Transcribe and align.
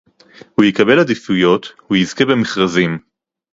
הוא 0.55 0.65
יקבל 0.65 0.99
עדיפויות, 0.99 1.71
הוא 1.87 1.97
יזכה 1.97 2.25
במכרזים 2.25 2.99